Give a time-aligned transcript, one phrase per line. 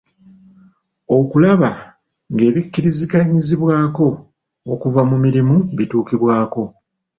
[1.17, 1.69] Okulaba
[2.33, 4.07] ng'ebikkiriziganyizibwako
[4.73, 6.63] okuva mu mirimu bituukibwako.